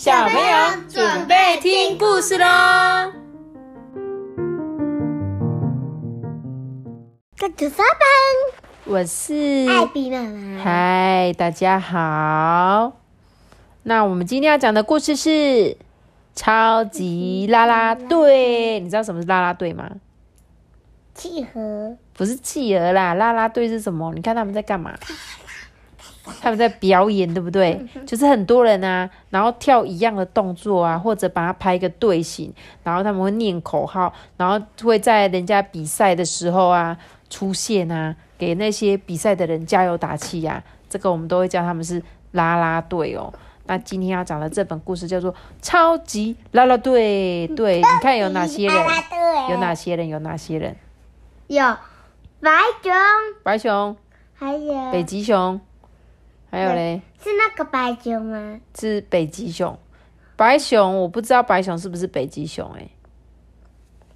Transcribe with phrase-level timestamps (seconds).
[0.00, 3.12] 小朋友准备听故事喽！
[7.36, 8.08] 各组三班，
[8.86, 9.34] 我是
[9.68, 10.64] 艾比妈妈。
[10.64, 12.94] 嗨，大家好。
[13.82, 15.28] 那我们今天要讲的故事是
[16.34, 18.80] 《超级拉拉队》。
[18.82, 19.86] 你知道什么是拉拉队吗？
[21.12, 24.14] 企鹅不是企鹅啦，拉拉队是什么？
[24.14, 24.94] 你看他们在干嘛？
[26.40, 27.80] 他们在表演，对不对？
[28.06, 32.52] 就是很多人啊，然后跳一样的动作啊，或者把它排一个队形，
[32.82, 36.96] 然后他们会念口号，然后会在人家比赛的时候啊
[37.28, 40.62] 出现啊，给那些比赛的人加油打气呀。
[40.88, 42.02] 这个我们都会叫他们是
[42.32, 43.32] 啦啦队哦。
[43.66, 47.48] 那今天要讲的这本故事叫做《超级啦啦队》。
[47.54, 48.76] 对，你看有哪些人？
[49.48, 50.08] 有哪些人？
[50.08, 50.74] 有哪些人？
[51.46, 51.76] 有
[52.40, 52.50] 白
[52.82, 52.92] 熊，
[53.44, 53.96] 白熊，
[54.34, 55.60] 还有北极熊。
[56.50, 58.60] 还有嘞，是那个白熊吗？
[58.78, 59.78] 是北极熊。
[60.36, 62.88] 白熊，我不知道白熊是不是北极熊哎，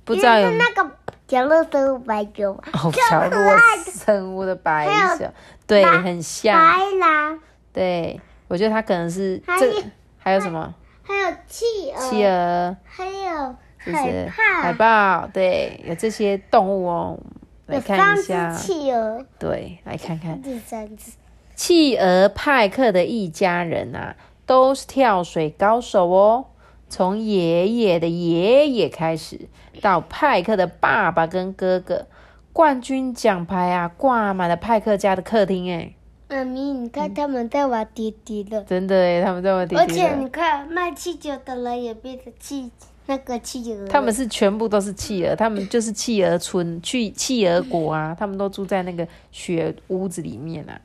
[0.05, 0.51] 不知道有。
[0.53, 0.91] 那个
[1.29, 2.55] 角落生物白熊。
[2.73, 5.33] 哦，角落生物的白熊，
[5.67, 6.59] 对，很像。
[6.59, 7.39] 白狼。
[7.73, 9.85] 对，我觉得它可能是这
[10.19, 10.75] 还有什么？
[11.03, 14.27] 还有企鹅，企鹅，还有就是？
[14.29, 17.19] 海豹，对，有这些动物哦。
[17.67, 18.53] 来看一下。
[18.53, 20.41] 企鹅，对，来看看。
[20.41, 21.13] 第三只。
[21.55, 26.47] 企鹅派克的一家人啊，都是跳水高手哦。
[26.89, 29.41] 从爷爷的爷爷开始，
[29.81, 32.07] 到派克的爸爸跟哥哥，
[32.53, 35.73] 冠军奖牌啊挂满了派克家的客厅。
[35.73, 35.95] 哎，
[36.29, 38.63] 妈咪，你看他们在玩滴滴了。
[38.63, 39.81] 真的哎，他们在玩滴滴。
[39.81, 42.71] 而且你看，卖气球的人也变成气
[43.07, 43.89] 那个企鹅。
[43.89, 50.81] 他们是全部都是企鹅，他们就是企鹅村去企鹅国啊，他们都住在那个雪屋子里面啊。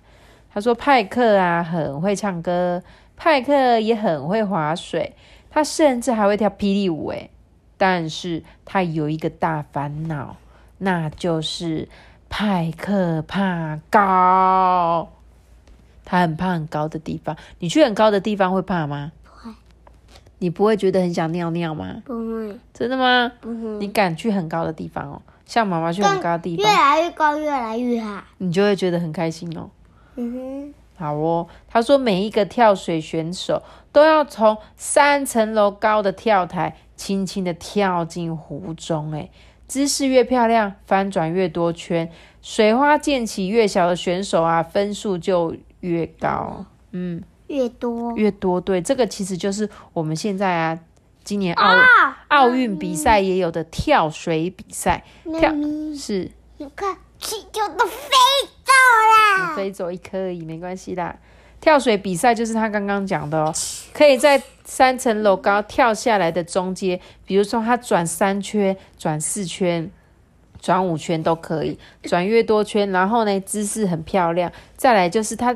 [0.53, 2.81] 他说：“派克啊，很会唱歌，
[3.15, 5.15] 派克也很会划水，
[5.49, 7.09] 他甚至还会跳霹雳舞。
[7.09, 7.29] 诶，
[7.77, 10.37] 但是他有一个大烦恼，
[10.79, 11.87] 那就是
[12.29, 15.09] 派克怕高。
[16.03, 17.37] 他很怕很高的地方。
[17.59, 19.11] 你去很高的地方会怕吗？
[19.23, 19.53] 不会。
[20.39, 22.01] 你不会觉得很想尿尿吗？
[22.03, 22.57] 不会。
[22.73, 23.31] 真的吗？
[23.39, 23.77] 不会。
[23.77, 25.21] 你敢去很高的地方哦？
[25.45, 29.69] 像妈妈去很高的地方，越来越高，越来越好，你就会觉得很开心哦。”
[30.19, 31.47] 嗯哼，好哦。
[31.67, 39.13] 他说，每一个跳水选手都要从三层楼高的跳台轻轻的跳进湖中。
[39.13, 39.29] 哎，
[39.65, 46.65] 姿势越漂亮，翻转越多圈，水花溅起越小的选手啊，分数就越高。
[46.91, 48.59] 嗯，越多越多。
[48.59, 50.79] 对，这个其实就是我们现在啊，
[51.23, 51.73] 今年奥
[52.27, 55.05] 奥运比赛也有的跳水比赛。
[55.39, 55.53] 跳
[55.95, 57.85] 是，你看气球都
[59.59, 59.71] 飞。
[59.71, 61.15] 走，一颗而已，没关系啦。
[61.61, 63.53] 跳水比赛就是他刚刚讲的哦，
[63.93, 69.91] 可以在三层楼高跳下来的中间，比如说他转三圈、转四圈、
[70.61, 74.49] 转五圈都可以，转越多圈，然后呢姿势很漂亮。
[74.77, 75.53] 再来就是他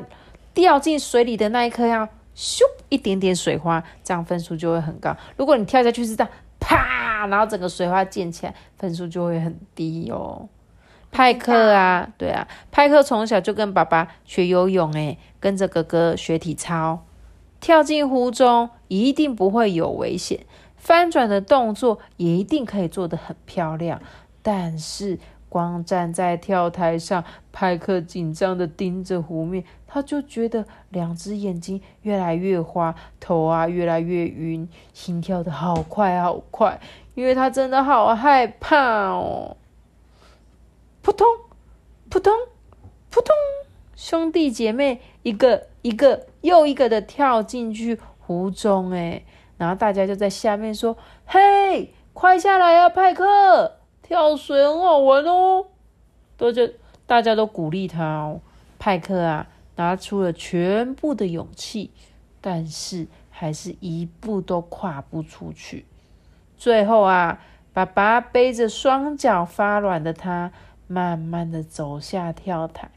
[0.52, 2.60] 掉进水里的那一刻要咻
[2.90, 5.16] 一点点水花，这样分数就会很高。
[5.38, 10.46] 如果你跳下去是这样啪，然后整个水花溅起来，分数就会很低哦。
[11.14, 17.04] 派克啊，对啊，派克从小就跟爸爸学游泳，诶，跟着哥哥学体操，
[17.60, 20.40] 跳进湖中一定不会有危险，
[20.76, 24.02] 翻转的动作也一定可以做得很漂亮。
[24.42, 36.80] 但是光站在跳台上，派克紧张的盯着湖面，他就觉得两只眼睛越来越花，头啊越来越晕，心跳的好快好快，
[37.14, 39.56] 因为他真的好害怕哦。
[41.04, 41.26] 扑通，
[42.08, 42.32] 扑通，
[43.10, 43.36] 扑通，
[43.94, 49.22] 兄弟姐妹一个一个又一个的跳进去湖中，哎，
[49.58, 50.96] 然后大家就在下面说
[51.28, 55.66] ：“嘿，快下来啊，派克，跳水很好玩哦。”
[56.38, 56.62] 大家
[57.04, 58.40] 大家都鼓励他哦。
[58.78, 61.90] 派克啊，拿出了全部的勇气，
[62.40, 65.84] 但是还是一步都跨不出去。
[66.56, 67.42] 最后啊，
[67.74, 70.50] 爸爸背着双脚发软的他。
[70.86, 72.90] 慢慢的走下跳台，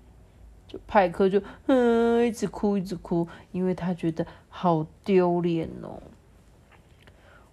[0.68, 6.01] 就派克就嗯一直哭一直哭，因为他觉得好丢脸哦。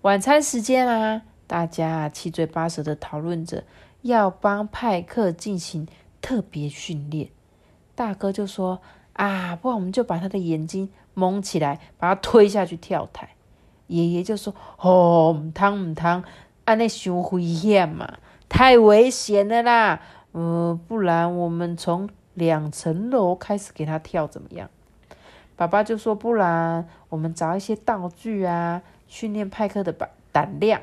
[0.03, 3.65] 晚餐时间啦，大家七嘴八舌的讨论着
[4.03, 5.87] 要帮派克进行
[6.21, 7.31] 特别训练。
[7.95, 8.81] 大哥就说
[9.13, 13.31] 啊，不然我们就把他的眼睛蒙起来，把他推下去跳台。
[13.87, 16.25] 爷爷就说哦，唔汤唔汤，
[16.65, 20.01] 安尼伤危险嘛，太危险了啦。
[20.35, 24.69] 呃，不然我们从两层楼开始给他跳怎么样？
[25.57, 30.83] 爸爸就说：“不然我们找一些道具啊，训练派克的胆胆量。”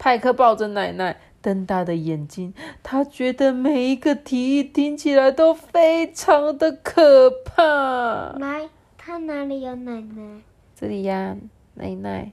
[0.00, 8.32] 派克抱着奶奶，瞪大的眼睛，他觉得每一个提议听起来都非常的可怕。
[8.38, 10.40] 来，他哪里有奶奶？
[10.74, 11.36] 这里呀，
[11.74, 12.32] 奶奶，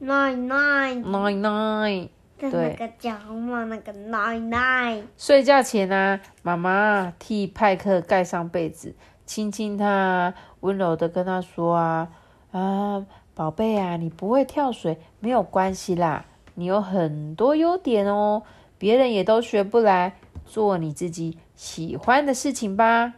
[0.00, 2.08] 奶奶，奶奶。
[2.38, 5.02] 在那个那个奶奶。
[5.16, 8.94] 睡觉前呢，妈妈替派克盖上被子，
[9.26, 12.08] 亲亲他，温柔的跟他说：“啊
[12.52, 13.04] 啊，
[13.34, 16.24] 宝贝啊，你不会跳水没有关系啦，
[16.54, 18.42] 你有很多优点哦，
[18.78, 20.14] 别人也都学不来，
[20.46, 23.14] 做你自己喜欢的事情吧。”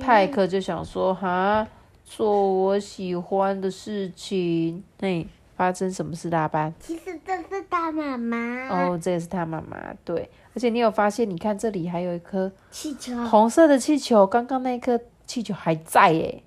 [0.00, 1.66] 派克就想说：“哈，
[2.04, 5.26] 做我喜欢的事情。”嘿。
[5.56, 6.72] 发生什么事大班？
[6.78, 8.68] 其实这是他妈妈。
[8.68, 9.76] 哦，这也是他妈妈。
[10.04, 11.28] 对，而且你有发现？
[11.28, 14.26] 你看这里还有一颗气球，红色的气球。
[14.26, 16.42] 刚刚那颗气球还在耶。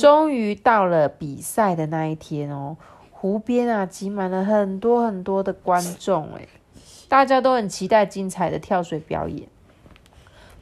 [0.00, 2.76] 终于到了比赛的那一天哦，
[3.10, 6.46] 湖边啊挤满了很多很多的观众哎，
[7.08, 9.48] 大家都很期待精彩的跳水表演。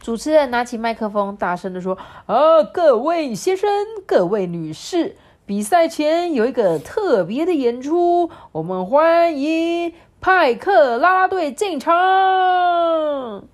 [0.00, 3.68] 主持人拿起麦克风，大声的说：“啊，各位先生，
[4.06, 5.16] 各位女士。”
[5.50, 13.48] 比赛前有一个特别的演出，我们欢迎派克拉拉队进场。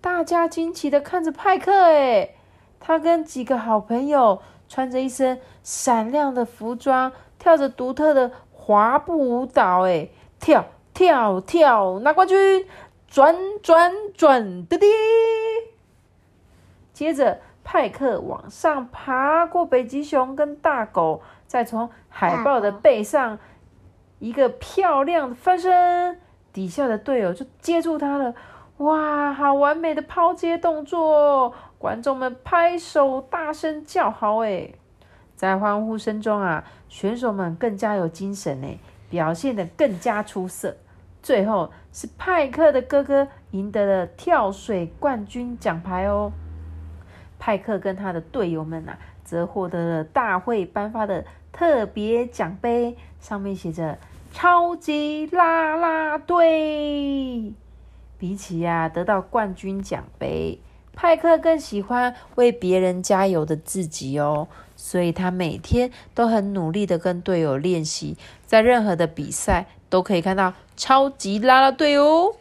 [0.00, 2.30] 大家惊奇的看着派克，哎，
[2.80, 10.08] 他跟几个好朋友穿着一身闪亮的服装，跳着独特的滑步舞蹈，哎，
[10.40, 12.66] 跳跳跳，拿冠军，
[13.06, 14.86] 转转转的滴。
[16.92, 17.38] 接着。
[17.68, 23.40] 派克往上爬过北极熊跟大狗，再从海豹的背上
[24.20, 26.20] 一个漂亮的翻身，
[26.52, 28.32] 底下的队友就接住他了。
[28.76, 31.52] 哇，好完美的抛接动作！
[31.76, 34.70] 观众们拍手大声叫好，哎，
[35.34, 38.78] 在欢呼声中啊，选手们更加有精神哎，
[39.10, 40.76] 表现得更加出色。
[41.20, 46.30] 最后是派克的哥哥赢得了跳水冠军奖牌哦。
[47.38, 53.98] 派克跟他的队友们啊，则获得了大会颁发的特别奖杯，上面写着
[54.32, 57.52] “超级啦啦队”。
[58.18, 60.58] 比起呀得到冠军奖杯，
[60.94, 68.16] 派克更喜欢为别人加油的自己哦，所以他每天都很努力的跟队友练习，
[68.46, 72.34] 在任何的比赛都可以看到超级啦啦队哦。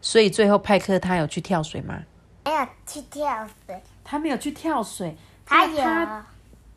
[0.00, 2.02] 所以最后派克他有去跳水吗？
[2.46, 3.78] 没有去跳水。
[4.02, 5.16] 他没有去跳水，
[5.46, 5.84] 他有，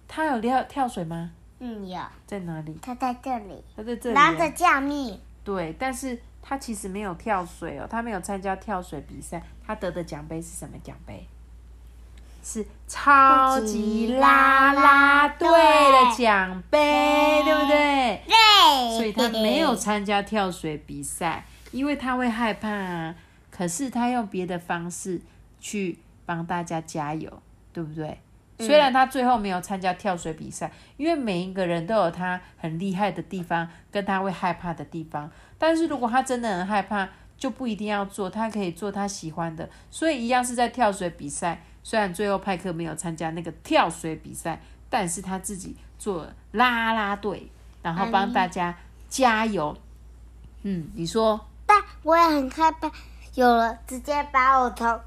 [0.08, 1.31] 他有跳跳水吗？
[1.60, 2.00] 嗯，有。
[2.28, 2.78] 在哪里？
[2.81, 3.64] 他在这里。
[3.75, 4.16] 他在这里。
[4.16, 5.20] 拿着酱蜜。
[5.44, 9.42] 对，但是他其实没有跳水哦，他没有参加跳水比赛。
[9.66, 11.25] 他得的奖杯是什么奖杯？
[12.44, 18.22] 是超级啦啦队的奖杯，对不对？
[18.28, 18.98] 对。
[18.98, 23.16] 所以他没有参加跳水比赛，因为他会害怕。
[23.50, 25.22] 可是他用别的方式
[25.62, 26.00] 去。
[26.25, 27.42] 帮大家加油，
[27.72, 28.20] 对不对？
[28.60, 35.30] 虽然他最后没有参加跳水比赛，因为每一个人都有他很厉害的地方，跟他会害怕的地方。
[35.58, 39.68] 但是如果他真的很害怕，就不一定要做，他可以做他喜欢的。
[39.90, 47.51] 所以一样是在跳水比赛，虽然最后派克没有参加那个跳水比赛，但是他自己做啦啦队，
[47.82, 48.77] 然后帮大家
[49.10, 49.75] 加油。
[50.62, 51.44] 嗯，你说？
[51.65, 52.89] 但我也很害怕，
[53.34, 55.01] 有了直接把我从。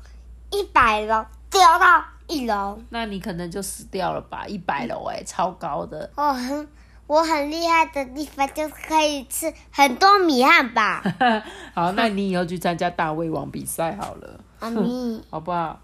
[0.58, 4.46] 一百楼掉到一楼，那你可能就死掉了吧？
[4.46, 6.10] 一百楼哎，超高的。
[6.16, 6.66] 哦很
[7.06, 11.00] 我很厉害的地方就是可以吃很多米汉堡。
[11.72, 14.40] 好，那你以后去参加大胃王比赛好了。
[14.58, 15.78] 阿咪， 好不好？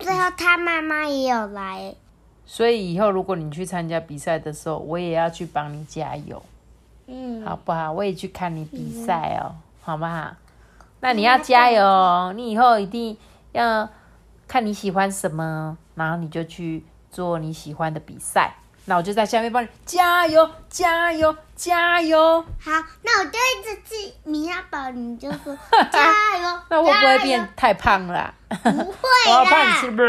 [0.00, 1.94] 最后他妈妈也有来，
[2.44, 6.42] 所以以后如果你去参加比赛的时候，我也要去帮你加油。
[7.06, 7.92] 嗯，好不好？
[7.92, 10.34] 我也去看你比赛哦，好不好？
[11.02, 13.16] 那你要加油哦，你以后一定。
[13.52, 13.88] 要
[14.46, 18.54] 看你喜欢什么，然后你就去做你喜欢的比赛。
[18.86, 22.40] 那我就在下面帮你加油，加油，加油。
[22.58, 22.70] 好，
[23.02, 25.56] 那我就一直吃米汉堡，你就说
[25.92, 26.60] 加油。
[26.70, 28.34] 那会不会变太胖了？
[28.48, 30.02] 不会我要怕你吃不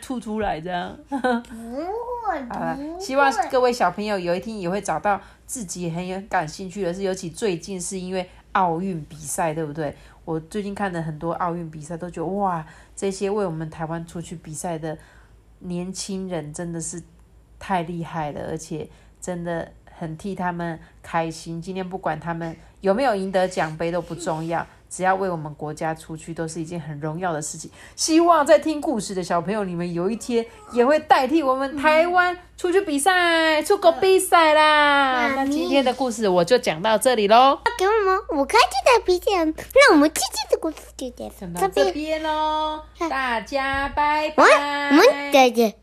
[0.00, 0.96] 吐出来这样。
[1.08, 2.42] 不会。
[2.50, 9.94] 好了，希望各位小朋友有一天也会找到自己很有感兴趣的事，尤其最近是因为奥运比赛，对不对？
[10.26, 14.98] 我最近看的很多奥运比赛，都觉得哇，这些为我们台湾出去比赛的
[15.60, 17.00] 年轻人真的是
[17.58, 18.88] 太厉害了，而且
[19.20, 21.62] 真的很替他们开心。
[21.62, 24.66] 今天不管他们有没有赢得奖杯都不重要，
[24.96, 27.70] 只要为我们国家出去，都是一件很荣耀的事情。
[27.94, 35.34] 希望在听故事的小朋友，你们有一天也会代替我们台湾出去比赛，出国比赛啦。
[35.36, 39.44] 那今天的故事我就讲到这里喽，给我们五颗星的评价。
[39.74, 44.42] 那我们今天的故事就讲到这这边，喽，大家拜拜。
[44.42, 45.74] 我们再见，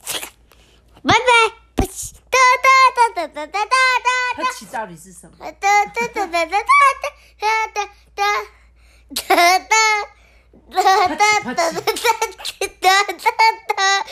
[1.04, 1.86] 拜拜。
[2.32, 4.44] 哒哒哒哒哒哒哒哒。
[4.44, 5.34] 喷漆到底是什么？
[5.40, 6.58] 哒哒哒哒哒哒
[7.38, 8.24] 哒哒
[9.14, 9.76] 哒哒
[10.72, 11.84] 哒哒哒哒哒
[12.82, 13.44] 哒哒
[13.76, 14.04] 哒